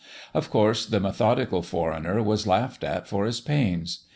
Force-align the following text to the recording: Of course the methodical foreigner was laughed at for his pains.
Of 0.33 0.49
course 0.49 0.87
the 0.87 0.99
methodical 0.99 1.61
foreigner 1.61 2.23
was 2.23 2.47
laughed 2.47 2.83
at 2.83 3.07
for 3.07 3.27
his 3.27 3.39
pains. 3.39 4.07